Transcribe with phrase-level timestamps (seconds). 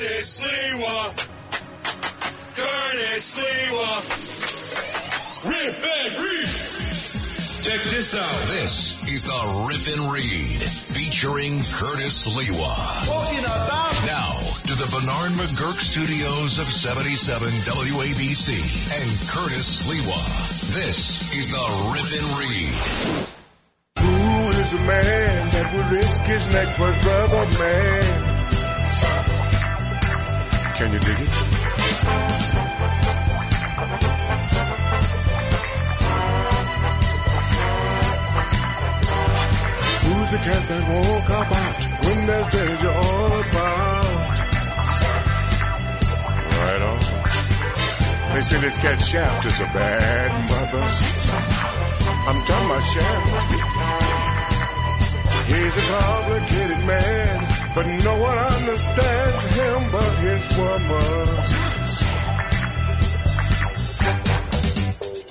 [0.00, 1.12] Curtis Sliwa.
[2.56, 4.00] Curtis Sliwa.
[5.44, 7.60] Rip and read.
[7.60, 8.40] Check this out.
[8.48, 12.72] This is the Rip and Read featuring Curtis Sliwa.
[13.04, 18.56] Talking about Now to the Bernard McGuirk studios of 77 WABC
[18.96, 20.16] and Curtis Sliwa.
[20.80, 22.72] This is the Rip and Read.
[24.00, 28.19] Who is a man that would risk his neck for his brother man?
[30.80, 31.28] Can you dig it?
[40.06, 44.38] Who's the cat that won't cop out when there's danger all about?
[46.56, 47.00] Right on.
[48.34, 50.84] They say this cat Shaft is a bad mother.
[52.26, 53.70] I'm talking about Shaft.
[55.46, 57.36] He's a complicated man,
[57.74, 60.09] but no one understands him but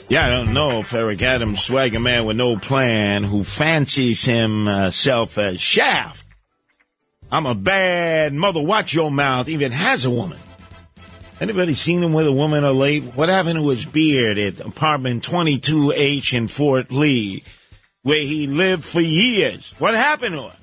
[0.10, 5.38] Yeah, I don't know if Eric Adams, swagger man with no plan, who fancies himself
[5.38, 6.26] as Shaft.
[7.32, 8.60] I'm a bad mother.
[8.60, 9.48] Watch your mouth.
[9.50, 10.40] Even has a woman.
[11.40, 13.04] Anybody seen him with a woman of late?
[13.16, 17.44] What happened to his beard at apartment 22H in Fort Lee,
[18.02, 19.76] where he lived for years?
[19.78, 20.54] What happened to it?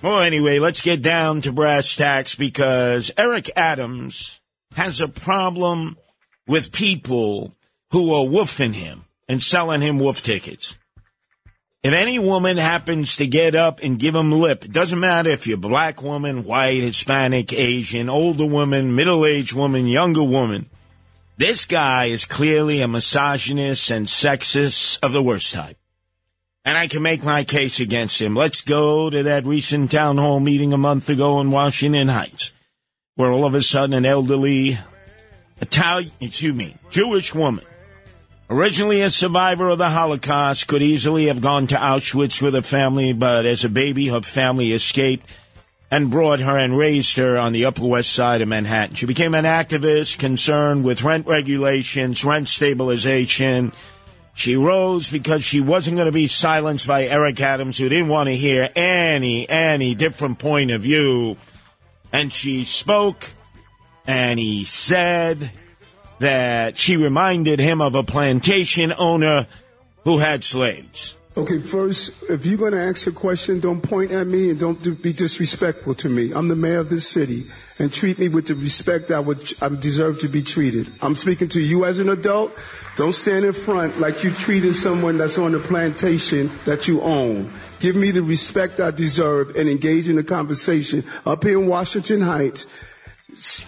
[0.00, 4.40] Well, anyway, let's get down to brass tacks because Eric Adams
[4.76, 5.96] has a problem
[6.46, 7.52] with people
[7.90, 10.78] who are woofing him and selling him woof tickets.
[11.82, 15.46] If any woman happens to get up and give him lip, it doesn't matter if
[15.46, 20.70] you're black woman, white, Hispanic, Asian, older woman, middle-aged woman, younger woman,
[21.38, 25.77] this guy is clearly a misogynist and sexist of the worst type.
[26.68, 28.34] And I can make my case against him.
[28.34, 32.52] Let's go to that recent town hall meeting a month ago in Washington Heights,
[33.14, 34.78] where all of a sudden an elderly
[35.62, 37.64] Italian, excuse me, Jewish woman
[38.50, 43.12] Originally a survivor of the Holocaust, could easily have gone to Auschwitz with her family,
[43.12, 45.26] but as a baby, her family escaped
[45.90, 48.94] and brought her and raised her on the Upper West Side of Manhattan.
[48.94, 53.72] She became an activist concerned with rent regulations, rent stabilization.
[54.38, 58.28] She rose because she wasn't going to be silenced by Eric Adams, who didn't want
[58.28, 61.36] to hear any, any different point of view.
[62.12, 63.26] And she spoke,
[64.06, 65.50] and he said,
[66.20, 69.48] that she reminded him of a plantation owner
[70.04, 71.18] who had slaves.
[71.36, 74.80] Okay, first, if you're going to ask a question, don't point at me and don't
[74.80, 76.30] do, be disrespectful to me.
[76.32, 77.42] I'm the mayor of this city,
[77.78, 80.88] and treat me with the respect I would I deserve to be treated.
[81.00, 82.56] I'm speaking to you as an adult.
[82.96, 87.52] Don't stand in front like you treated someone that's on the plantation that you own.
[87.78, 92.20] Give me the respect I deserve and engage in a conversation up here in Washington
[92.20, 92.66] Heights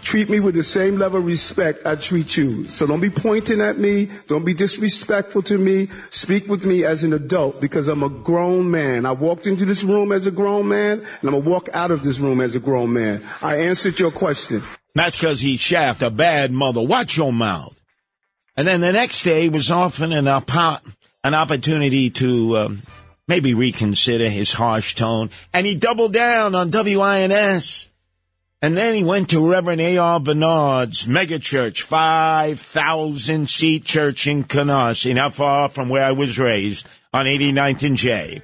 [0.02, 2.64] treat me with the same level of respect I treat you.
[2.66, 4.08] So don't be pointing at me.
[4.26, 5.88] Don't be disrespectful to me.
[6.10, 9.06] Speak with me as an adult because I'm a grown man.
[9.06, 11.90] I walked into this room as a grown man and I'm going to walk out
[11.90, 13.22] of this room as a grown man.
[13.42, 14.62] I answered your question.
[14.94, 16.80] That's because he shaft a bad mother.
[16.80, 17.80] Watch your mouth.
[18.56, 20.80] And then the next day was often an, oppo-
[21.22, 22.82] an opportunity to um,
[23.28, 25.30] maybe reconsider his harsh tone.
[25.52, 27.89] And he doubled down on WINS.
[28.62, 30.20] And then he went to Reverend A.R.
[30.20, 37.24] Bernard's megachurch, 5,000 seat church in Canarsie, not far from where I was raised, on
[37.24, 38.42] 89th and J.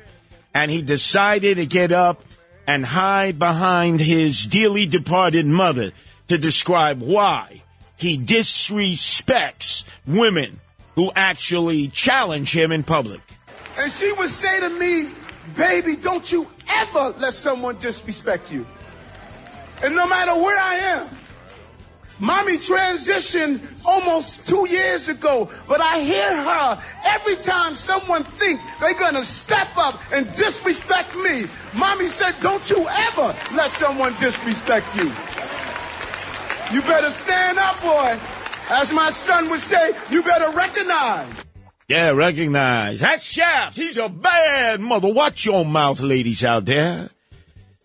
[0.54, 2.24] And he decided to get up
[2.66, 5.92] and hide behind his dearly departed mother
[6.28, 7.62] to describe why
[7.98, 10.60] he disrespects women
[10.94, 13.20] who actually challenge him in public.
[13.78, 15.10] And she would say to me,
[15.54, 18.66] baby, don't you ever let someone disrespect you.
[19.82, 21.08] And no matter where I am,
[22.18, 28.94] mommy transitioned almost two years ago, but I hear her every time someone think they're
[28.94, 31.44] gonna step up and disrespect me.
[31.74, 35.12] Mommy said, don't you ever let someone disrespect you.
[36.72, 38.18] You better stand up, boy.
[38.68, 41.44] As my son would say, you better recognize.
[41.88, 42.98] Yeah, recognize.
[42.98, 43.76] That's Shaft.
[43.76, 45.12] He's a bad mother.
[45.12, 47.10] Watch your mouth, ladies out there.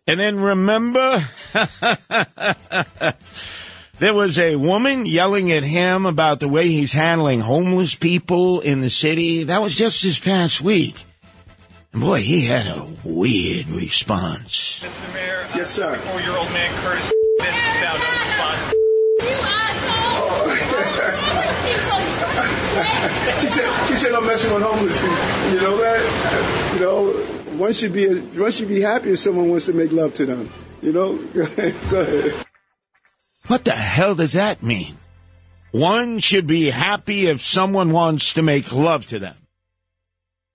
[0.08, 1.28] And then remember,
[4.00, 8.82] there was a woman yelling at him about the way he's handling homeless people in
[8.82, 9.44] the city.
[9.44, 10.96] That was just this past week.
[11.94, 14.80] And boy, he had a weird response.
[14.80, 15.14] Mr.
[15.14, 15.96] Mayor, uh, Yes, sir.
[15.96, 18.74] Four year old man Curtis missed without no response.
[23.42, 25.16] She said, she said I'm messing with homeless people.
[25.54, 26.74] You know that?
[26.74, 27.21] You know,
[27.62, 30.50] one should be one should be happy if someone wants to make love to them.
[30.82, 31.16] You know?
[31.92, 32.34] Go ahead.
[33.48, 34.98] What the hell does that mean?
[35.72, 39.36] One should be happy if someone wants to make love to them.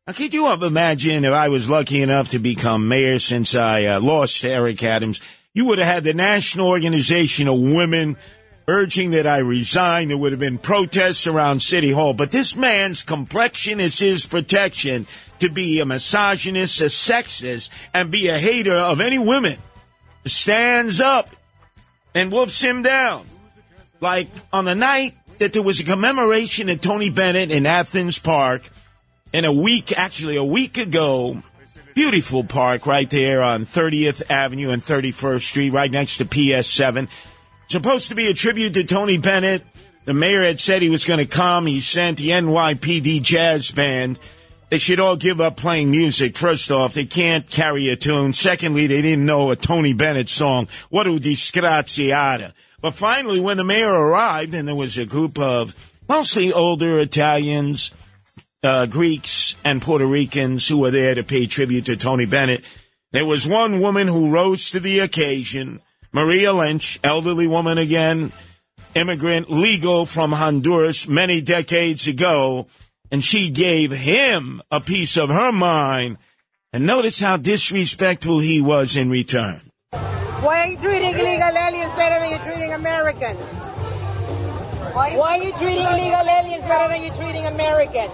[0.06, 3.85] Now, could you have imagined if I was lucky enough to become mayor since I
[3.85, 5.20] uh, lost to Eric Adams?
[5.55, 8.17] You would have had the National Organization of Women
[8.69, 10.09] urging that I resign.
[10.09, 12.15] There would have been protests around City Hall.
[12.15, 15.07] But this man's complexion is his protection
[15.39, 19.59] to be a misogynist, a sexist, and be a hater of any women.
[20.25, 21.31] Stands up
[22.15, 23.27] and wolfs him down.
[24.01, 28.69] Like on the night that there was a commemoration of Tony Bennett in Athens Park,
[29.33, 31.43] and a week, actually a week ago,
[31.95, 37.09] beautiful park right there on 30th Avenue and 31st Street, right next to PS7.
[37.69, 39.63] Supposed to be a tribute to Tony Bennett.
[40.05, 41.67] The mayor had said he was going to come.
[41.67, 44.21] He sent the NYPD jazz band.
[44.71, 46.37] They should all give up playing music.
[46.37, 48.33] First off, they can't carry a tune.
[48.33, 50.69] Secondly, they didn't know a Tony Bennett song.
[50.91, 52.53] What a disgraziata.
[52.81, 55.75] But finally, when the mayor arrived, and there was a group of
[56.09, 57.93] mostly older Italians,
[58.62, 62.65] uh, Greeks, and Puerto Ricans who were there to pay tribute to Tony Bennett,
[63.11, 65.81] there was one woman who rose to the occasion.
[66.17, 68.33] Maria Lynch, elderly woman again,
[68.95, 72.69] immigrant, legal from Honduras many decades ago,
[73.11, 76.17] and she gave him a piece of her mind.
[76.73, 79.71] And notice how disrespectful he was in return.
[79.91, 83.39] Why are you treating illegal aliens better than you're treating Americans?
[84.97, 88.12] Why, are you treating illegal aliens better than you're treating Americans?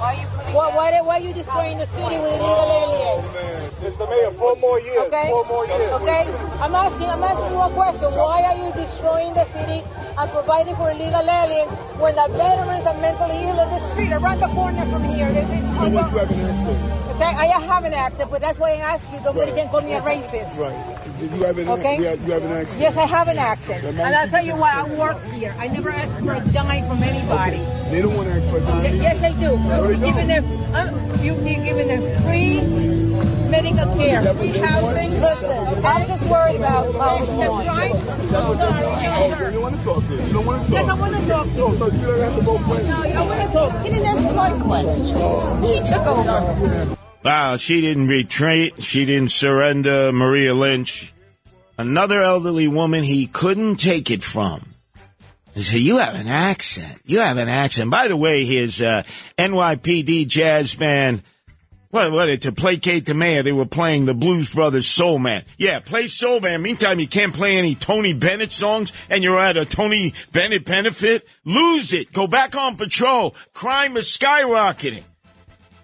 [0.00, 0.16] Why,
[0.56, 3.74] why, why are you destroying the city with illegal oh, aliens?
[3.84, 4.08] Mr.
[4.08, 4.96] Mayor, four more years.
[5.12, 5.28] Okay.
[5.28, 5.92] Four more years.
[6.00, 6.24] Okay.
[6.56, 7.04] I'm asking.
[7.12, 8.08] I'm asking you a question.
[8.16, 9.84] Why are you destroying the city
[10.16, 11.68] and providing for illegal aliens
[12.00, 15.28] when the veterans are mentally ill in the street around the corner from here?
[15.36, 16.08] They- they- You know what?
[16.08, 16.80] Oh, you have an accent.
[17.20, 19.20] Okay, I have an accent, but that's why I ask you.
[19.20, 20.56] Nobody can call me a racist.
[20.56, 20.99] Right.
[21.20, 21.98] You have an, Okay.
[21.98, 22.80] you have, you have an accent.
[22.80, 23.84] Yes, I have an accent.
[23.84, 25.54] And I'll tell you why I work here.
[25.58, 27.58] I never ask for a dime from anybody.
[27.90, 29.02] They don't want to ask for Okay, that.
[29.02, 29.58] Yes, they do.
[29.58, 30.44] No, you're, giving them,
[30.74, 30.90] uh,
[31.22, 32.62] you, you're giving them free
[33.50, 35.10] medical care, free housing.
[35.20, 36.92] Listen, I'm just worried about Oh,
[37.36, 37.94] That's right.
[37.94, 39.52] I'm sorry.
[39.52, 40.80] you don't want to talk to You don't want to talk.
[40.80, 43.02] Yes, I want to talk to No, so you don't have to vote for No,
[43.02, 43.82] I want to talk.
[43.84, 45.06] He didn't answer my question.
[45.66, 46.96] She took over.
[47.22, 48.82] Wow, she didn't retreat.
[48.82, 50.10] She didn't surrender.
[50.10, 51.12] Maria Lynch.
[51.76, 54.66] Another elderly woman he couldn't take it from.
[55.54, 57.00] He said, you have an accent.
[57.04, 57.90] You have an accent.
[57.90, 59.02] By the way, his uh,
[59.36, 61.22] NYPD jazz band,
[61.90, 65.44] what, what, to placate the mayor, they were playing the Blues Brothers Soul Man.
[65.58, 66.62] Yeah, play Soul Man.
[66.62, 71.26] Meantime, you can't play any Tony Bennett songs and you're at a Tony Bennett benefit.
[71.44, 72.12] Lose it.
[72.12, 73.34] Go back on patrol.
[73.52, 75.02] Crime is skyrocketing.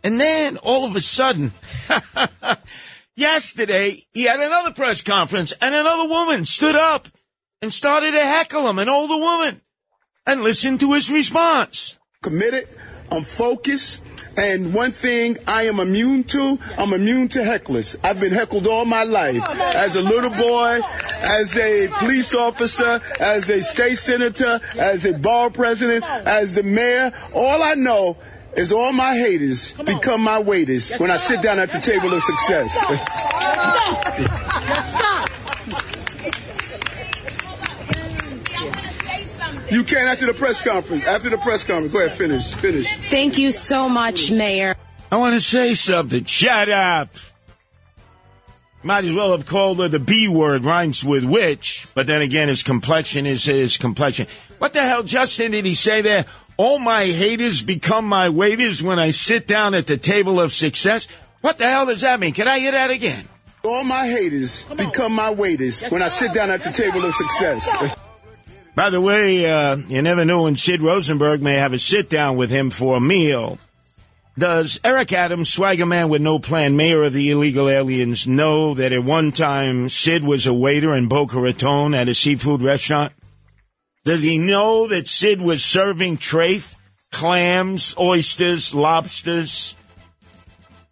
[0.07, 1.51] And then all of a sudden,
[3.17, 7.09] yesterday, he had another press conference and another woman stood up
[7.61, 9.63] and started to heckle him, an older woman,
[10.25, 11.99] and listened to his response.
[12.23, 12.69] committed.
[13.11, 14.05] I'm focused.
[14.37, 17.97] And one thing I am immune to, I'm immune to hecklers.
[18.05, 19.43] I've been heckled all my life.
[19.49, 20.81] As a little boy,
[21.21, 27.13] as a police officer, as a state senator, as a bar president, as the mayor.
[27.33, 28.19] All I know
[28.57, 32.23] is all my haters become my waiters when I sit down at the table of
[32.23, 32.77] success.
[39.71, 41.07] You can after the press conference.
[41.07, 41.93] After the press conference.
[41.93, 42.55] Go ahead, finish.
[42.55, 42.87] Finish.
[43.11, 44.77] Thank you so much, Mayor.
[45.11, 46.25] I want to say something.
[46.25, 47.15] Shut up.
[48.83, 52.49] Might as well have called her the B word, rhymes with witch, but then again,
[52.49, 54.29] his complexion is his complexion.
[54.59, 56.27] What the hell, Justin, did he say there?
[56.59, 61.07] All my haters become my waiters when I sit down at the table of success?
[61.43, 62.33] What the hell does that mean?
[62.33, 63.29] Can I hear that again?
[63.63, 67.69] All my haters become my waiters when I sit down at the table of success.
[68.75, 72.37] By the way, uh, you never know when Sid Rosenberg may have a sit down
[72.37, 73.59] with him for a meal.
[74.39, 78.93] Does Eric Adams, swagger man with no plan, mayor of the illegal aliens, know that
[78.93, 83.13] at one time Sid was a waiter in Boca Raton at a seafood restaurant?
[84.07, 86.77] Does he know that Sid was serving trafe,
[87.11, 89.75] clams, oysters, lobsters?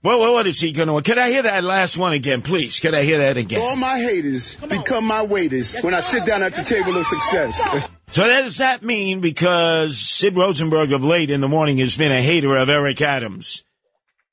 [0.02, 1.00] Well, well, what is he going to?
[1.00, 2.80] Can I hear that last one again, please?
[2.80, 3.62] Can I hear that again?
[3.62, 7.62] All my haters become my waiters when I sit down at the table of success.
[8.10, 9.20] So what does that mean?
[9.20, 13.62] Because Sid Rosenberg of late in the morning has been a hater of Eric Adams.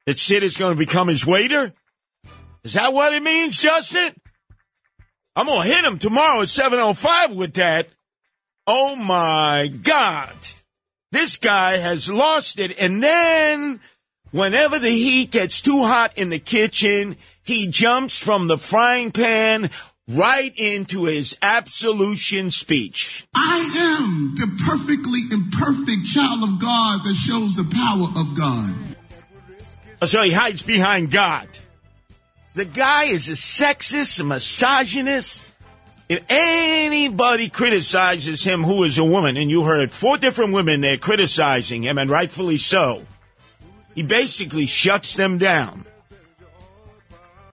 [0.08, 1.72] That Sid is going to become his waiter?
[2.64, 4.14] Is that what it means, Justin?
[5.36, 7.88] I'm going to hit him tomorrow at 7.05 with that.
[8.68, 10.34] Oh my God.
[11.12, 12.78] This guy has lost it.
[12.80, 13.80] And then
[14.32, 19.70] whenever the heat gets too hot in the kitchen, he jumps from the frying pan
[20.08, 23.28] right into his absolution speech.
[23.36, 30.08] I am the perfectly imperfect child of God that shows the power of God.
[30.08, 31.48] So he hides behind God.
[32.54, 35.46] The guy is a sexist, a misogynist.
[36.12, 40.98] If anybody criticizes him who is a woman, and you heard four different women there
[40.98, 43.06] criticizing him, and rightfully so,
[43.96, 45.86] he basically shuts them down.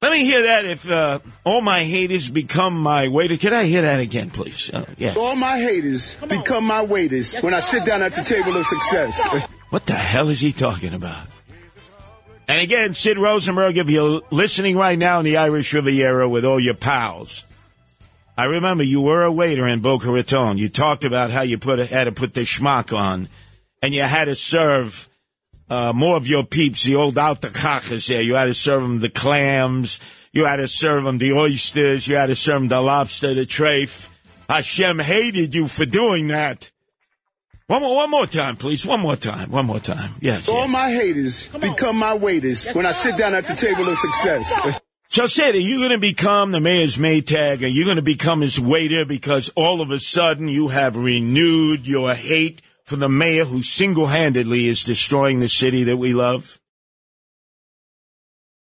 [0.02, 3.38] Let me hear that if uh, all my haters become my waiters.
[3.38, 4.70] Can I hear that again, please?
[4.74, 5.14] Uh, yeah.
[5.16, 9.22] All my haters become my waiters when I sit down at the table of success.
[9.70, 11.26] What the hell is he talking about?
[12.48, 16.58] And again, Sid Rosenberg, if you're listening right now in the Irish Riviera with all
[16.58, 17.44] your pals,
[18.38, 20.58] I remember you were a waiter in Boca Raton.
[20.58, 23.28] You talked about how you put had to put the schmuck on,
[23.82, 25.08] and you had to serve
[25.68, 28.22] uh, more of your peeps, the old altacajas there.
[28.22, 29.98] You had to serve them the clams.
[30.30, 32.06] You had to serve them the oysters.
[32.06, 34.08] You had to serve them the lobster, the trafe.
[34.48, 36.70] Hashem hated you for doing that.
[37.66, 38.86] One more, one more time, please.
[38.86, 39.50] One more time.
[39.50, 40.14] One more time.
[40.20, 40.48] Yes.
[40.48, 40.70] All yes.
[40.70, 44.80] my haters become my waiters when I sit down at the table of success.
[45.10, 47.62] So, Sid, are you going to become the mayor's Maytag?
[47.62, 51.86] Are you going to become his waiter because all of a sudden you have renewed
[51.86, 56.60] your hate for the mayor who single-handedly is destroying the city that we love?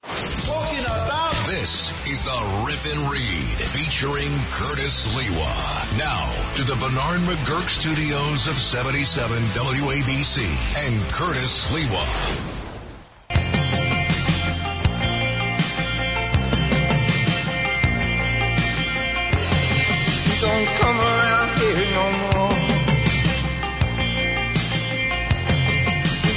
[0.04, 5.99] Talking about This is the Rip and Read featuring Curtis Sliwa.
[5.99, 12.48] Now to the Bernard McGuirk studios of 77 WABC and Curtis Sliwa.
[20.80, 22.50] Come around here no more.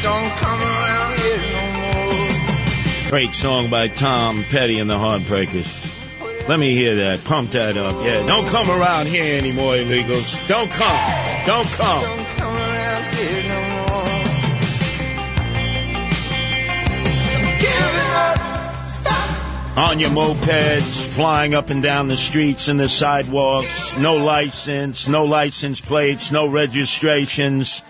[0.01, 1.63] Don't come around here no
[3.03, 3.09] more.
[3.09, 5.89] Great song by Tom Petty and the Heartbreakers.
[6.47, 7.23] Let me hear that.
[7.23, 8.03] Pump that up.
[8.03, 10.35] Yeah, don't come around here anymore, illegals.
[10.47, 11.45] Don't come.
[11.45, 12.30] Don't come.
[19.77, 23.97] On your mopeds, flying up and down the streets and the sidewalks.
[23.97, 27.81] No license, no license plates, no registrations.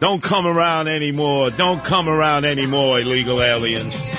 [0.00, 1.50] Don't come around anymore.
[1.50, 4.17] Don't come around anymore, illegal aliens.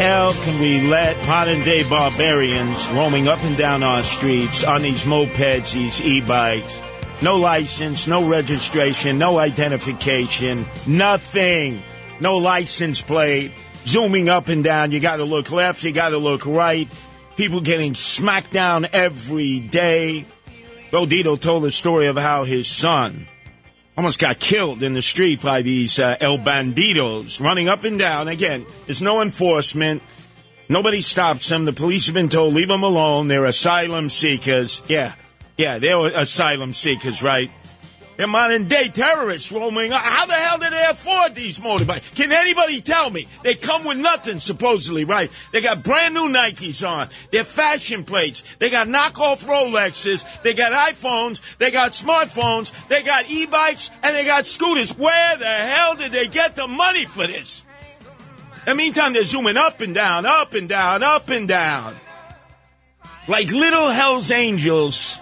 [0.00, 5.04] Hell can we let modern day barbarians roaming up and down our streets on these
[5.04, 6.80] mopeds, these e-bikes,
[7.20, 11.82] no license, no registration, no identification, nothing,
[12.18, 13.52] no license plate,
[13.84, 16.88] zooming up and down, you gotta look left, you gotta look right,
[17.36, 20.24] people getting smacked down every day.
[20.90, 23.28] Bodito told the story of how his son
[23.96, 28.28] almost got killed in the street by these uh, El Bandidos running up and down.
[28.28, 30.02] Again, there's no enforcement.
[30.68, 31.64] Nobody stops them.
[31.64, 33.28] The police have been told, leave them alone.
[33.28, 34.82] They're asylum seekers.
[34.88, 35.14] Yeah,
[35.56, 37.50] yeah, they're asylum seekers, right?
[38.20, 39.92] They're modern day terrorists roaming.
[39.92, 42.14] How the hell did they afford these motorbikes?
[42.14, 43.26] Can anybody tell me?
[43.42, 45.30] They come with nothing, supposedly, right?
[45.52, 47.08] They got brand new Nikes on.
[47.32, 48.56] They're fashion plates.
[48.58, 50.42] They got knockoff Rolexes.
[50.42, 51.56] They got iPhones.
[51.56, 52.88] They got smartphones.
[52.88, 54.94] They got e-bikes and they got scooters.
[54.98, 57.64] Where the hell did they get the money for this?
[58.66, 61.96] In the meantime, they're zooming up and down, up and down, up and down.
[63.28, 65.18] Like little Hell's Angels,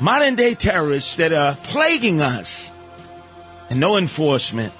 [0.00, 2.72] modern day terrorists that are plaguing us.
[3.68, 4.72] And no enforcement.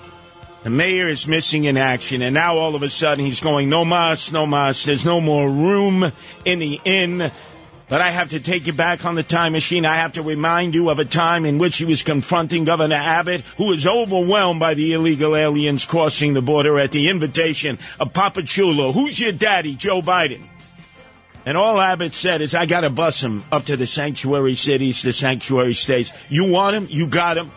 [0.63, 3.85] The mayor is missing in action, and now all of a sudden he's going, no
[3.85, 4.85] mas, no mas.
[4.85, 6.11] There's no more room
[6.45, 7.31] in the inn.
[7.89, 9.87] But I have to take you back on the time machine.
[9.87, 13.43] I have to remind you of a time in which he was confronting Governor Abbott,
[13.59, 18.43] who was overwhelmed by the illegal aliens crossing the border at the invitation of Papa
[18.43, 18.91] Chulo.
[18.91, 20.43] Who's your daddy, Joe Biden?
[21.47, 25.03] And all Abbott said is, I got to bus him up to the sanctuary cities,
[25.03, 26.13] the sanctuary states.
[26.29, 26.87] You want him?
[26.91, 27.53] You got him.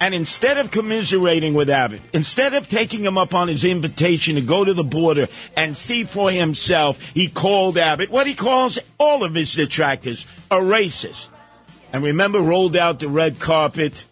[0.00, 4.40] And instead of commiserating with Abbott, instead of taking him up on his invitation to
[4.40, 9.22] go to the border and see for himself, he called Abbott what he calls all
[9.22, 11.28] of his detractors a racist.
[11.92, 14.06] And remember, rolled out the red carpet,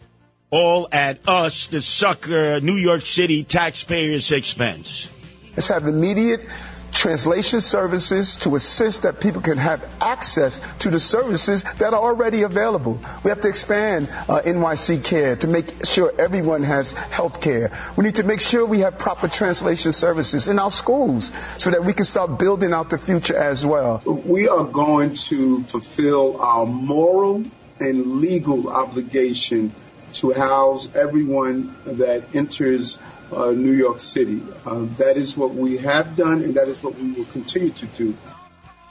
[0.51, 5.09] all at us, the sucker New York City taxpayers' expense.
[5.55, 6.45] Let's have immediate
[6.91, 12.43] translation services to assist that people can have access to the services that are already
[12.43, 12.99] available.
[13.23, 17.71] We have to expand uh, NYC Care to make sure everyone has health care.
[17.95, 21.83] We need to make sure we have proper translation services in our schools so that
[21.83, 24.01] we can start building out the future as well.
[24.05, 27.43] We are going to fulfill our moral
[27.79, 29.73] and legal obligation
[30.13, 32.99] to house everyone that enters
[33.31, 34.41] uh, New York City.
[34.65, 37.85] Uh, that is what we have done, and that is what we will continue to
[37.87, 38.15] do.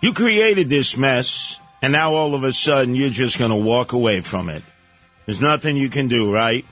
[0.02, 3.92] You created this mess, and now all of a sudden you're just going to walk
[3.92, 4.62] away from it.
[5.26, 6.64] There's nothing you can do, right?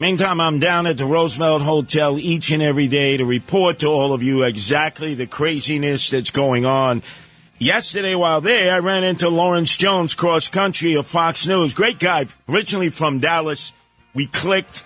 [0.00, 4.12] Meantime, I'm down at the Roosevelt Hotel each and every day to report to all
[4.12, 7.02] of you exactly the craziness that's going on.
[7.58, 11.74] Yesterday, while there, I ran into Lawrence Jones, cross country of Fox News.
[11.74, 13.72] Great guy, originally from Dallas.
[14.14, 14.82] We clicked,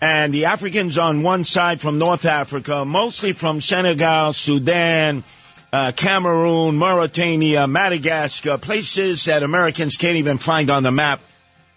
[0.00, 5.24] and the Africans on one side from North Africa, mostly from Senegal, Sudan,
[5.72, 11.20] uh, Cameroon, Mauritania, Madagascar, places that Americans can't even find on the map.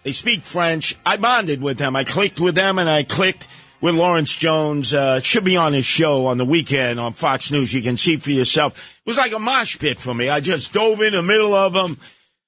[0.02, 0.96] They speak French.
[1.04, 1.94] I bonded with them.
[1.96, 3.48] I clicked with them and I clicked
[3.80, 4.94] with Lawrence Jones.
[4.94, 7.74] Uh, should be on his show on the weekend on Fox News.
[7.74, 8.98] You can see for yourself.
[9.04, 10.28] It was like a mosh pit for me.
[10.28, 11.98] I just dove in the middle of them.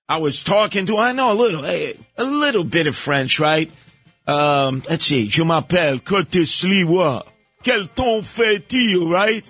[0.08, 3.70] I was talking to, I know a little, a, a little bit of French, right?
[4.26, 5.28] Um, let's see.
[5.28, 7.24] Je m'appelle Curtis Sliwa.
[7.62, 9.48] Quel ton fait-il, right?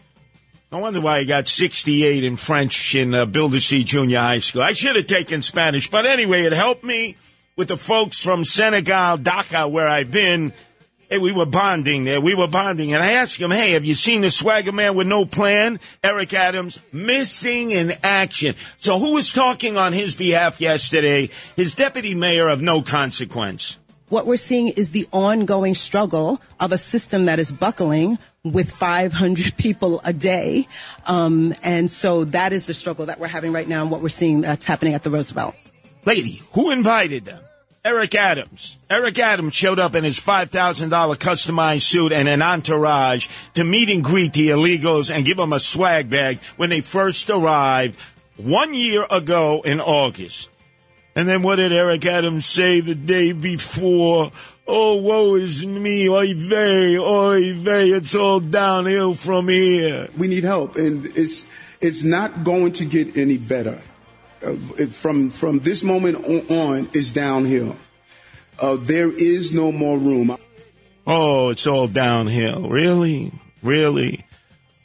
[0.73, 4.63] No wonder why I got 68 in French in uh, Bill C Junior High School.
[4.63, 7.17] I should have taken Spanish, but anyway, it helped me
[7.57, 10.53] with the folks from Senegal, Dakar, where I've been.
[11.09, 12.21] Hey, we were bonding there.
[12.21, 12.95] We were bonding.
[12.95, 15.79] And I asked him, hey, have you seen the swagger man with no plan?
[16.03, 18.57] Eric Adams, missing in action.
[18.79, 21.31] So who was talking on his behalf yesterday?
[21.57, 23.79] His deputy mayor of no consequence.
[24.09, 29.57] What we're seeing is the ongoing struggle of a system that is buckling with 500
[29.57, 30.69] people a day.
[31.07, 34.11] Um, and so that is the struggle that we're having right now and what we're
[34.11, 35.55] seeing that's happening at the Roosevelt.
[36.05, 37.43] Lady, who invited them?
[37.83, 38.79] Eric Adams.
[38.89, 44.03] Eric Adams showed up in his $5,000 customized suit and an entourage to meet and
[44.03, 47.99] greet the illegals and give them a swag bag when they first arrived
[48.37, 50.51] one year ago in August.
[51.17, 54.33] And then what did Eric Adams say the day before?
[54.67, 60.09] Oh, woe is me, oy vey, oy vey, it's all downhill from here.
[60.19, 61.45] We need help, and it's
[61.81, 63.79] it's not going to get any better.
[64.45, 64.57] Uh,
[64.91, 66.17] from from this moment
[66.51, 67.77] on, it's downhill.
[68.59, 70.37] Uh, there is no more room.
[71.07, 72.69] Oh, it's all downhill.
[72.69, 73.33] Really?
[73.63, 74.25] Really?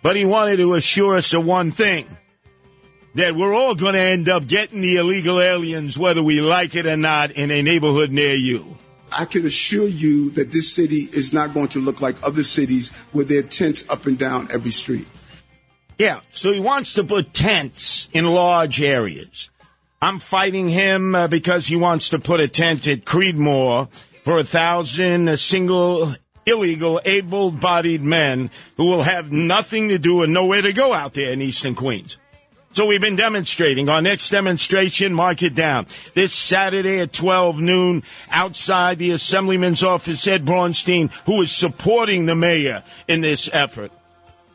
[0.01, 2.05] But he wanted to assure us of one thing
[3.19, 6.87] that we're all going to end up getting the illegal aliens, whether we like it
[6.87, 8.77] or not, in a neighborhood near you.
[9.11, 12.91] I can assure you that this city is not going to look like other cities
[13.11, 15.07] where there are tents up and down every street.
[15.97, 19.49] Yeah, so he wants to put tents in large areas.
[20.01, 23.91] I'm fighting him uh, because he wants to put a tent at Creedmoor
[24.23, 30.61] for a thousand single illegal able-bodied men who will have nothing to do and nowhere
[30.61, 32.17] to go out there in Eastern Queens.
[32.79, 33.89] So we've been demonstrating.
[33.89, 35.87] Our next demonstration, mark it down.
[36.13, 42.35] This Saturday at 12 noon outside the Assemblyman's office, Ed Braunstein, who is supporting the
[42.35, 43.91] mayor in this effort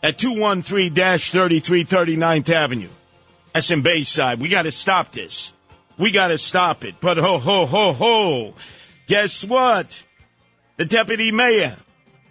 [0.02, 2.88] at 213-33 39th Avenue.
[3.52, 4.40] That's in Bayside.
[4.40, 5.52] We got to stop this.
[5.98, 6.94] We got to stop it.
[7.02, 8.54] But ho, ho, ho, ho.
[9.06, 10.02] Guess what?
[10.78, 11.76] The deputy mayor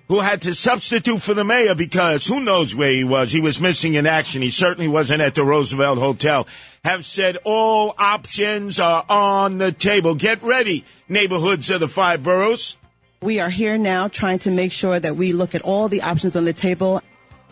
[0.07, 3.31] who had to substitute for the mayor because who knows where he was.
[3.31, 4.41] He was missing in action.
[4.41, 6.47] He certainly wasn't at the Roosevelt Hotel.
[6.83, 10.15] Have said all options are on the table.
[10.15, 12.77] Get ready, neighborhoods of the five boroughs.
[13.21, 16.35] We are here now trying to make sure that we look at all the options
[16.35, 17.01] on the table.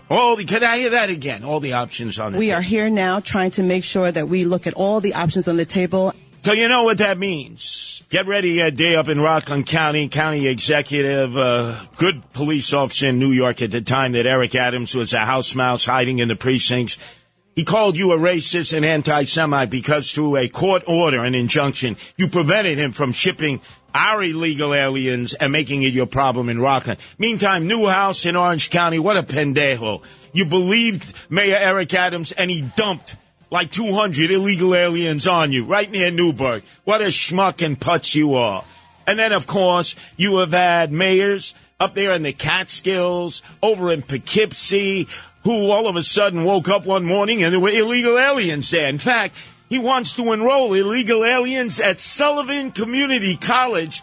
[0.09, 1.45] All the, can I hear that again?
[1.45, 2.57] All the options on the We table.
[2.57, 5.47] We are here now trying to make sure that we look at all the options
[5.47, 6.13] on the table.
[6.43, 8.01] So you know what that means.
[8.09, 13.19] Get ready Ed Day up in Rockland County, county executive, uh, good police officer in
[13.19, 16.35] New York at the time that Eric Adams was a house mouse hiding in the
[16.35, 16.97] precincts.
[17.55, 22.27] He called you a racist and anti-Semite because through a court order and injunction, you
[22.27, 23.61] prevented him from shipping
[23.93, 26.99] our illegal aliens and making it your problem in Rockland.
[27.19, 30.03] Meantime, Neuhaus in Orange County, what a pendejo.
[30.33, 33.15] You believed Mayor Eric Adams and he dumped
[33.51, 36.63] like 200 illegal aliens on you right near Newburgh.
[36.85, 38.63] What a schmuck and putz you are.
[39.05, 44.03] And then, of course, you have had mayors up there in the Catskills, over in
[44.03, 45.07] Poughkeepsie,
[45.43, 48.87] who all of a sudden woke up one morning and there were illegal aliens there.
[48.87, 49.35] In fact,
[49.67, 54.01] he wants to enroll illegal aliens at Sullivan Community College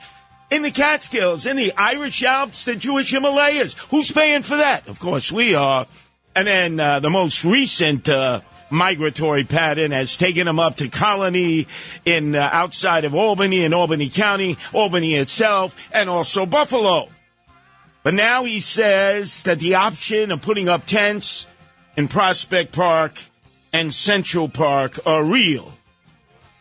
[0.50, 3.74] in the Catskills, in the Irish Alps, the Jewish Himalayas.
[3.90, 4.88] Who's paying for that?
[4.88, 5.86] Of course, we are.
[6.34, 11.66] And then uh, the most recent uh, migratory pattern has taken them up to Colonie
[12.04, 17.08] in uh, outside of Albany in Albany County, Albany itself, and also Buffalo.
[18.02, 21.46] But now he says that the option of putting up tents
[21.96, 23.20] in Prospect Park
[23.72, 25.72] and Central Park are real.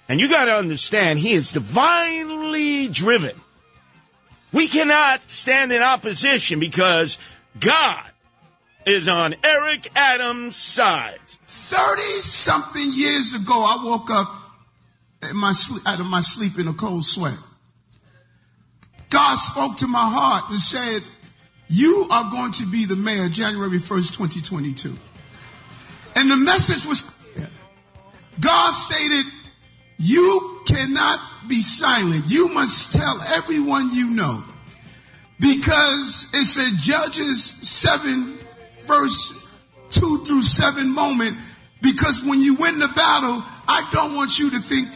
[0.10, 3.36] And you got to understand, he is divinely driven.
[4.54, 7.20] We cannot stand in opposition because
[7.60, 8.04] God
[8.88, 11.20] is on Eric Adams' side.
[11.48, 14.48] 30 something years ago, I woke up
[15.52, 17.38] sleep, out of my sleep in a cold sweat.
[19.10, 21.02] God spoke to my heart and said,
[21.68, 24.96] You are going to be the mayor January 1st, 2022.
[26.16, 27.14] And the message was.
[28.40, 29.26] God stated,
[29.98, 32.26] You cannot be silent.
[32.28, 34.44] You must tell everyone you know.
[35.40, 38.38] Because it said Judges 7,
[38.88, 39.52] verse
[39.92, 41.36] 2 through 7 moment.
[41.82, 44.90] Because when you win the battle, I don't want you to think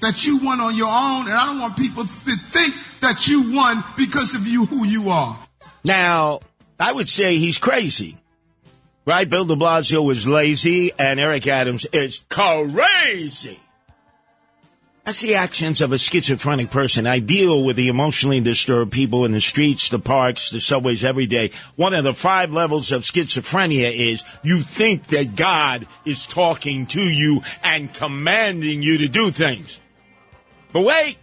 [0.00, 3.54] that you won on your own, and I don't want people to think that you
[3.54, 5.38] won because of you who you are.
[5.84, 6.40] Now,
[6.80, 8.18] I would say he's crazy.
[9.04, 9.28] Right?
[9.28, 13.60] Bill de Blasio is lazy, and Eric Adams is crazy.
[15.04, 17.08] That's the actions of a schizophrenic person.
[17.08, 21.26] I deal with the emotionally disturbed people in the streets, the parks, the subways every
[21.26, 21.50] day.
[21.74, 27.00] One of the five levels of schizophrenia is you think that God is talking to
[27.00, 29.80] you and commanding you to do things.
[30.72, 31.18] But wait,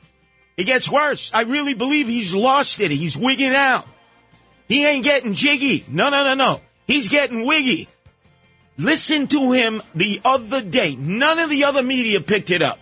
[0.57, 1.31] it gets worse.
[1.33, 2.91] I really believe he's lost it.
[2.91, 3.87] He's wigging out.
[4.67, 5.85] He ain't getting jiggy.
[5.87, 6.61] No, no, no, no.
[6.85, 7.87] He's getting wiggy.
[8.77, 10.97] Listen to him the other day.
[10.97, 12.77] None of the other media picked it up.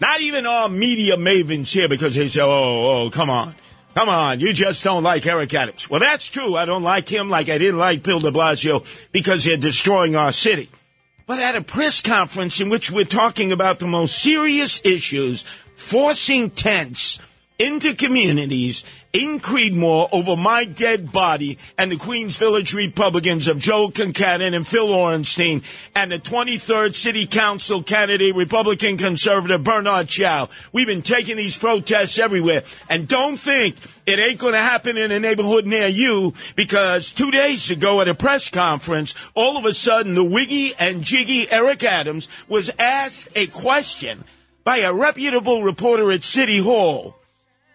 [0.00, 3.54] Not even our media mavens here because they say, oh, oh, come on.
[3.94, 5.90] Come on, you just don't like Eric Adams.
[5.90, 6.54] Well, that's true.
[6.54, 10.30] I don't like him like I didn't like Bill de Blasio because they're destroying our
[10.30, 10.68] city.
[11.26, 15.42] But at a press conference in which we're talking about the most serious issues,
[15.74, 17.18] forcing tents
[17.58, 23.88] into communities in Creedmoor over my dead body and the Queens Village Republicans of Joe
[23.88, 30.48] Concannon and Phil Orenstein and the 23rd City Council candidate Republican conservative Bernard Chow.
[30.72, 35.10] We've been taking these protests everywhere and don't think it ain't going to happen in
[35.10, 39.72] a neighborhood near you because two days ago at a press conference, all of a
[39.72, 44.24] sudden the wiggy and jiggy Eric Adams was asked a question
[44.64, 47.17] by a reputable reporter at City Hall.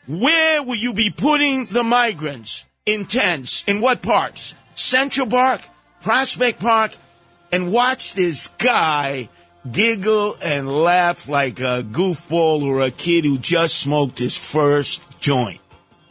[0.07, 3.63] Where will you be putting the migrants in tents?
[3.65, 4.53] In what parks?
[4.75, 5.61] Central Park,
[6.01, 6.91] Prospect Park,
[7.53, 9.29] and watch this guy
[9.71, 15.61] giggle and laugh like a goofball or a kid who just smoked his first joint.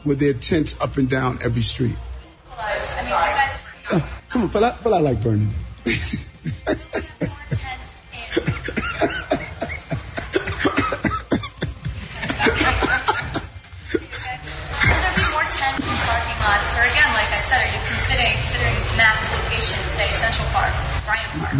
[0.03, 1.95] With their tents up and down every street.
[2.57, 5.51] I mean, guys Uh, come on, but I, but I like burning.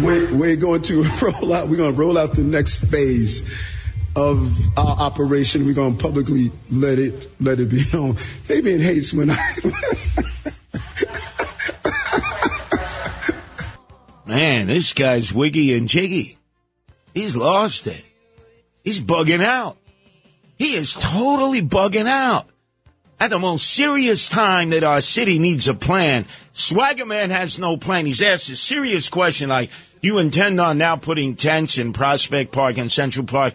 [0.02, 1.68] We're, we're going to roll out.
[1.68, 3.42] We're going to roll out the next phase
[4.16, 5.66] of our operation.
[5.66, 8.14] We're going to publicly let it let it be known.
[8.14, 9.36] Fabien hates when I.
[14.26, 16.38] Man, this guy's wiggy and jiggy.
[17.12, 18.04] He's lost it.
[18.82, 19.76] He's bugging out.
[20.58, 22.48] He is totally bugging out.
[23.20, 28.06] At the most serious time that our city needs a plan, Swaggerman has no plan.
[28.06, 29.70] He's asked a serious question like,
[30.02, 33.54] you intend on now putting tents in Prospect Park and Central Park?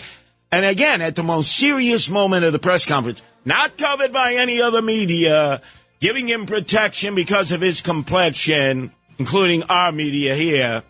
[0.52, 4.62] And again, at the most serious moment of the press conference, not covered by any
[4.62, 5.62] other media,
[6.00, 10.84] giving him protection because of his complexion, including our media here.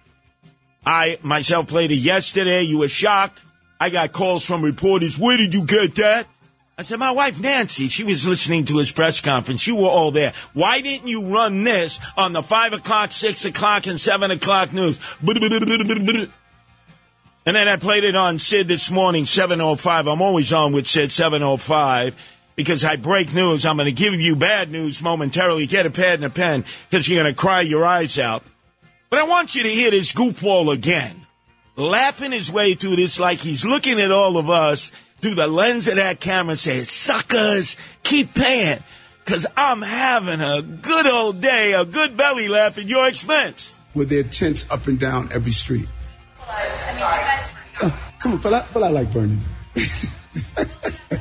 [0.85, 2.61] I myself played it yesterday.
[2.61, 3.43] You were shocked.
[3.79, 5.17] I got calls from reporters.
[5.17, 6.27] Where did you get that?
[6.79, 9.67] I said, my wife Nancy, she was listening to his press conference.
[9.67, 10.31] You were all there.
[10.53, 14.97] Why didn't you run this on the five o'clock, six o'clock, and seven o'clock news?
[15.21, 16.31] And
[17.43, 20.07] then I played it on Sid this morning, 705.
[20.07, 22.15] I'm always on with Sid 705
[22.55, 23.65] because I break news.
[23.65, 25.67] I'm going to give you bad news momentarily.
[25.67, 28.41] Get a pad and a pen because you're going to cry your eyes out.
[29.09, 31.25] But I want you to hear this goofball again.
[31.75, 35.87] Laughing his way through this like he's looking at all of us through the lens
[35.87, 38.79] of that camera and saying, suckers, keep paying.
[39.25, 43.77] Cause I'm having a good old day, a good belly laugh at your expense.
[43.93, 45.87] With their tents up and down every street.
[46.47, 49.39] I mean, Uh, come on, but I, but I like burning.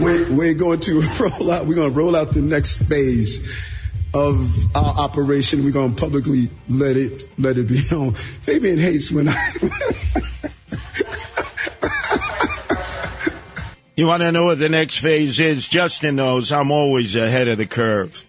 [0.00, 1.66] We're, we're going to roll out.
[1.66, 3.38] We're going to roll out the next phase
[4.14, 5.64] of our operation.
[5.64, 8.14] We're going to publicly let it let it be known.
[8.14, 9.52] Fabien hates when I.
[13.98, 15.66] You want to know what the next phase is?
[15.66, 18.24] Justin knows I'm always ahead of the curve.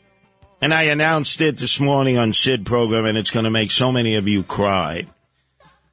[0.61, 3.91] And I announced it this morning on Sid program, and it's going to make so
[3.91, 5.05] many of you cry.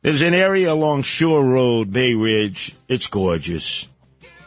[0.00, 2.74] There's an area along Shore Road, Bay Ridge.
[2.88, 3.86] It's gorgeous.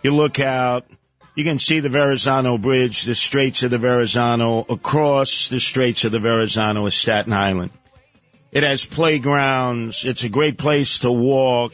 [0.02, 0.88] You look out,
[1.36, 6.12] you can see the Verrazano Bridge, the Straits of the Verrazano, across the Straits of
[6.12, 7.72] the Verrazano is Staten Island.
[8.52, 10.06] It has playgrounds.
[10.06, 11.74] It's a great place to walk.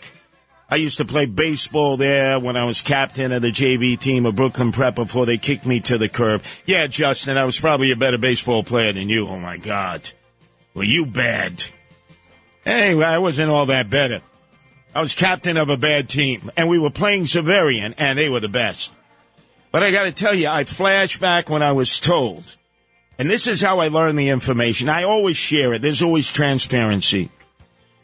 [0.70, 4.36] I used to play baseball there when I was captain of the JV team of
[4.36, 6.44] Brooklyn Prep before they kicked me to the curb.
[6.66, 9.28] Yeah, Justin, I was probably a better baseball player than you.
[9.28, 10.10] Oh my God.
[10.74, 11.64] Were you bad?
[12.66, 14.22] Anyway, I wasn't all that better.
[14.94, 18.40] I was captain of a bad team, and we were playing Xaverian, and they were
[18.40, 18.94] the best.
[19.76, 22.46] But I got to tell you, I flash back when I was told,
[23.20, 24.88] and this is how I learned the information.
[24.88, 25.82] I always share it.
[25.82, 27.30] There's always transparency.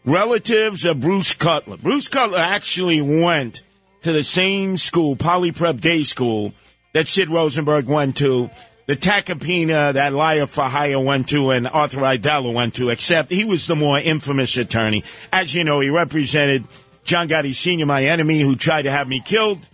[0.04, 1.78] Relatives of Bruce Cutler.
[1.78, 3.64] Bruce Cutler actually went
[4.02, 6.54] to the same school, Poly Prep Day School,
[6.92, 8.50] that Sid Rosenberg went to,
[8.88, 13.68] the Tacopina that Liar Hire went to, and Arthur Aidala went to, except he was
[13.68, 15.06] the more infamous attorney.
[15.32, 16.66] As you know, he represented
[17.06, 19.66] John Gotti Sr., my enemy, who tried to have me killed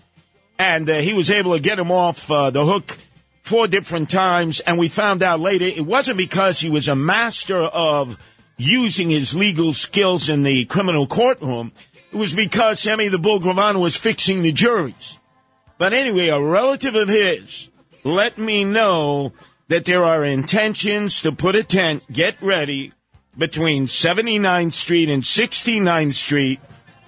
[0.60, 2.98] and uh, he was able to get him off uh, the hook
[3.44, 4.60] four different times.
[4.62, 8.18] And we found out later it wasn't because he was a master of
[8.58, 11.72] using his legal skills in the criminal courtroom.
[12.12, 15.18] It was because Sammy the Bull Gravano was fixing the juries.
[15.78, 17.70] But anyway, a relative of his
[18.04, 19.34] let me know
[19.68, 22.94] that there are intentions to put a tent, get ready,
[23.38, 26.60] between 79th Street and 69th Street,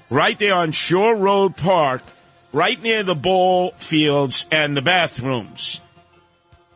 [0.10, 2.04] right there on Shore Road Park
[2.52, 5.82] right near the ball fields and the bathrooms.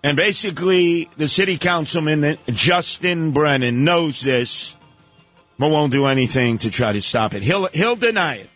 [0.03, 4.75] And basically, the city councilman, Justin Brennan, knows this,
[5.57, 7.43] but won't do anything to try to stop it.
[7.43, 8.49] He'll, he'll deny it.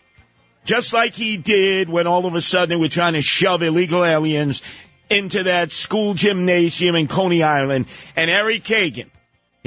[0.64, 4.04] Just like he did when all of a sudden they were trying to shove illegal
[4.04, 4.60] aliens
[5.08, 7.86] into that school gymnasium in Coney Island.
[8.14, 9.08] And Eric Kagan,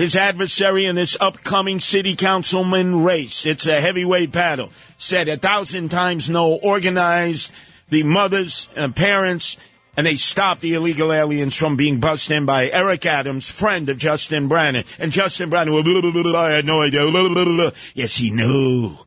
[0.01, 5.89] his adversary in this upcoming city councilman race, it's a heavyweight battle, said a thousand
[5.89, 7.51] times no, organized
[7.89, 9.57] the mothers and parents,
[9.95, 13.99] and they stopped the illegal aliens from being bussed in by Eric Adams, friend of
[13.99, 14.85] Justin Brennan.
[14.97, 17.71] And Justin Brennan, blah, blah, blah, blah, I had no idea.
[17.93, 18.97] Yes, he knew.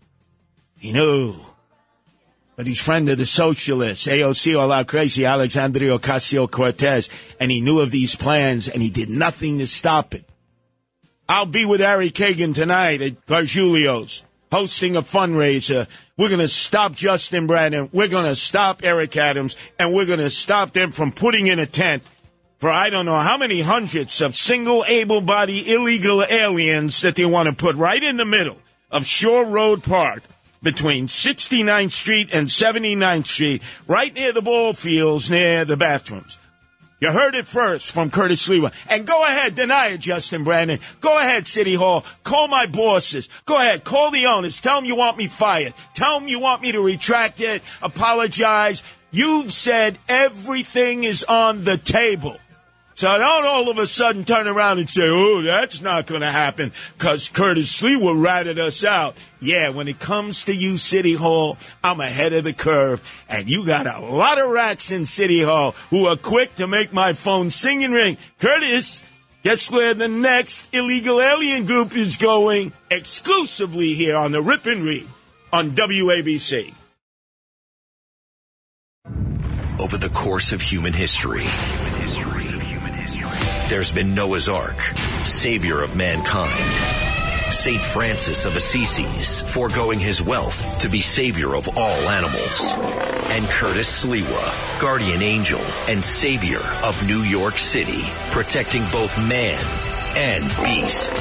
[0.76, 1.35] He knew.
[2.54, 7.62] But he's friend of the socialists, AOC, all out crazy, Alexandria Ocasio Cortez, and he
[7.62, 10.24] knew of these plans, and he did nothing to stop it.
[11.29, 15.89] I'll be with Ari Kagan tonight at Gargiulo's hosting a fundraiser.
[16.19, 17.89] We're going to stop Justin Brennan.
[17.93, 21.59] We're going to stop Eric Adams, and we're going to stop them from putting in
[21.59, 22.03] a tent
[22.59, 27.49] for I don't know how many hundreds of single able-bodied illegal aliens that they want
[27.49, 28.59] to put right in the middle
[28.91, 30.23] of Shore Road Park
[30.63, 36.39] between 69th Street and 79th Street, right near the ball fields, near the bathrooms.
[37.05, 38.73] You heard it first from Curtis Sliwa.
[38.88, 40.79] And go ahead, deny it, Justin Brennan.
[41.03, 42.03] Go ahead, City Hall.
[42.23, 43.29] Call my bosses.
[43.45, 44.59] Go ahead, call the owners.
[44.59, 45.75] Tell them you want me fired.
[45.93, 48.83] Tell them you want me to retract it, apologize.
[49.11, 52.38] You've said everything is on the table.
[52.94, 56.30] So don't all of a sudden turn around and say, oh, that's not going to
[56.30, 59.16] happen because Curtis Sliwa ratted us out.
[59.40, 63.02] Yeah, when it comes to you, City Hall, I'm ahead of the curve.
[63.28, 66.92] And you got a lot of rats in City Hall who are quick to make
[66.92, 68.16] my phone sing and ring.
[68.38, 69.02] Curtis,
[69.42, 72.72] guess where the next illegal alien group is going?
[72.90, 75.09] Exclusively here on the Rip and Read
[75.52, 76.74] on WABC.
[79.80, 81.44] Over the course of human history,
[83.68, 84.81] there's been Noah's Ark,
[85.24, 86.53] savior of mankind.
[87.50, 87.81] St.
[87.81, 92.74] Francis of Assisi's, foregoing his wealth to be savior of all animals.
[93.31, 99.62] And Curtis Sliwa, guardian angel and savior of New York City, protecting both man
[100.16, 101.16] and beast.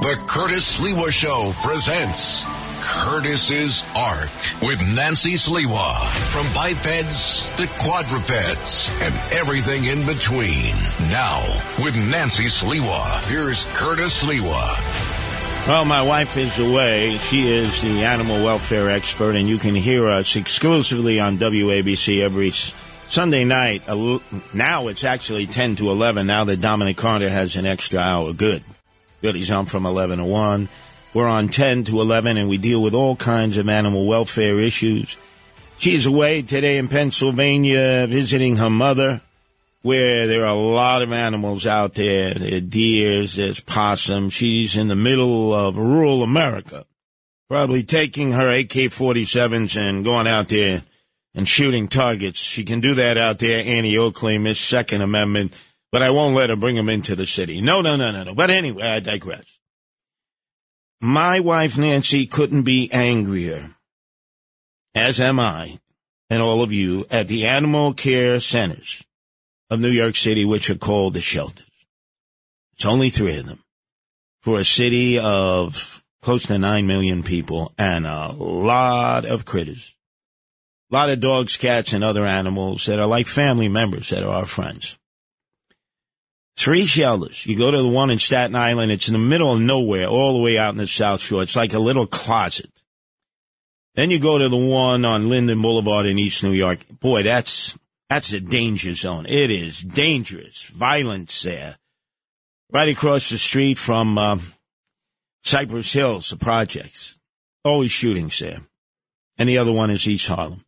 [0.00, 2.44] The Curtis Sliwa Show presents
[2.80, 4.30] Curtis's Ark
[4.62, 5.96] with Nancy Sliwa.
[6.28, 10.74] From bipeds to quadrupeds and everything in between.
[11.10, 11.42] Now,
[11.82, 15.66] with Nancy Sliwa, here's Curtis Sliwa.
[15.66, 17.18] Well, my wife is away.
[17.18, 22.52] She is the animal welfare expert, and you can hear us exclusively on WABC every
[23.10, 23.82] Sunday night.
[24.54, 28.32] Now it's actually 10 to 11, now that Dominic Carter has an extra hour.
[28.32, 28.64] Good.
[29.20, 29.34] Good.
[29.34, 30.68] He's on from 11 to 1.
[31.14, 35.16] We're on 10 to 11, and we deal with all kinds of animal welfare issues.
[35.78, 39.22] She's away today in Pennsylvania visiting her mother,
[39.82, 42.34] where there are a lot of animals out there.
[42.34, 44.28] There are deers, there's possum.
[44.28, 46.84] She's in the middle of rural America.
[47.48, 50.82] Probably taking her AK-47s and going out there
[51.34, 52.40] and shooting targets.
[52.40, 55.54] She can do that out there, Annie Oakley, Miss Second Amendment,
[55.90, 57.62] but I won't let her bring them into the city.
[57.62, 58.34] No, no, no, no, no.
[58.34, 59.57] But anyway, I digress.
[61.00, 63.76] My wife, Nancy, couldn't be angrier,
[64.94, 65.78] as am I,
[66.28, 69.04] and all of you, at the animal care centers
[69.70, 71.66] of New York City, which are called the shelters.
[72.74, 73.62] It's only three of them
[74.42, 79.94] for a city of close to 9 million people and a lot of critters.
[80.90, 84.32] A lot of dogs, cats, and other animals that are like family members that are
[84.32, 84.98] our friends.
[86.58, 87.46] Three shelters.
[87.46, 88.90] You go to the one in Staten Island.
[88.90, 91.40] It's in the middle of nowhere, all the way out in the South Shore.
[91.42, 92.72] It's like a little closet.
[93.94, 96.80] Then you go to the one on Linden Boulevard in East New York.
[96.98, 99.26] Boy, that's that's a danger zone.
[99.26, 100.64] It is dangerous.
[100.64, 101.78] Violence there.
[102.72, 104.38] Right across the street from uh,
[105.44, 107.16] Cypress Hills, the projects.
[107.62, 108.62] Always shootings there.
[109.38, 110.64] And the other one is East Harlem.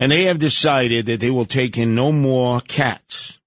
[0.00, 3.38] And they have decided that they will take in no more cats.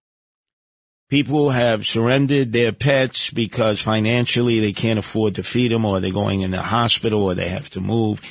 [1.09, 6.11] People have surrendered their pets because financially they can't afford to feed them or they're
[6.11, 8.21] going in the hospital or they have to move.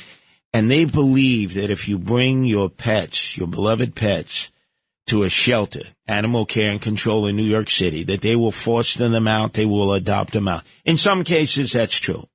[0.51, 4.51] And they believe that if you bring your pets, your beloved pets,
[5.07, 9.07] to a shelter, animal care and control in New York City, that they will foster
[9.07, 10.63] them out, they will adopt them out.
[10.83, 12.27] In some cases, that's true.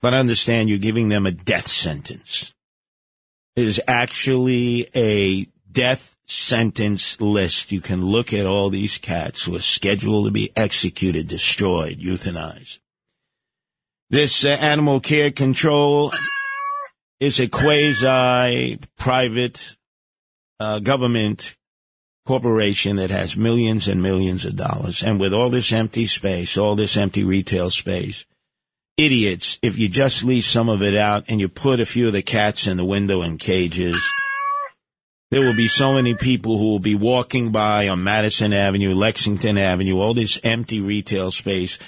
[0.00, 2.54] But understand you're giving them a death sentence.
[3.54, 7.72] It is actually a death sentence list.
[7.72, 12.80] You can look at all these cats who are scheduled to be executed, destroyed, euthanized.
[14.10, 16.12] This uh, animal care control
[17.20, 19.76] is a quasi private
[20.58, 21.56] uh, government
[22.26, 25.02] corporation that has millions and millions of dollars.
[25.02, 28.26] And with all this empty space, all this empty retail space,
[28.96, 32.12] idiots, if you just leave some of it out and you put a few of
[32.12, 34.02] the cats in the window in cages,
[35.30, 39.56] there will be so many people who will be walking by on Madison Avenue, Lexington
[39.56, 41.78] Avenue, all this empty retail space,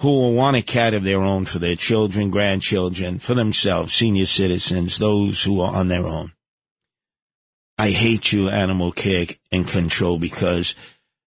[0.00, 4.26] who will want a cat of their own for their children, grandchildren, for themselves, senior
[4.26, 6.32] citizens, those who are on their own.
[7.78, 10.74] I hate you, animal care and control, because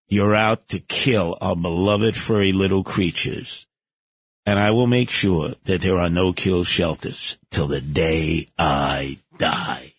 [0.07, 3.65] you're out to kill our beloved furry little creatures.
[4.45, 9.19] And I will make sure that there are no kill shelters till the day I
[9.39, 9.92] die.